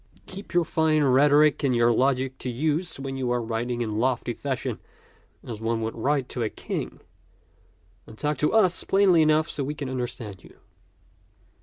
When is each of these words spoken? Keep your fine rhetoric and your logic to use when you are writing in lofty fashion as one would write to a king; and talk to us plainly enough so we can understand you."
Keep 0.25 0.55
your 0.55 0.65
fine 0.65 1.03
rhetoric 1.03 1.63
and 1.63 1.75
your 1.75 1.91
logic 1.91 2.39
to 2.39 2.49
use 2.49 2.99
when 2.99 3.17
you 3.17 3.29
are 3.29 3.39
writing 3.39 3.81
in 3.81 3.99
lofty 3.99 4.33
fashion 4.33 4.79
as 5.43 5.61
one 5.61 5.79
would 5.81 5.95
write 5.95 6.27
to 6.29 6.41
a 6.41 6.49
king; 6.49 6.99
and 8.07 8.17
talk 8.17 8.39
to 8.39 8.51
us 8.51 8.83
plainly 8.83 9.21
enough 9.21 9.47
so 9.47 9.63
we 9.63 9.75
can 9.75 9.89
understand 9.89 10.43
you." 10.43 10.55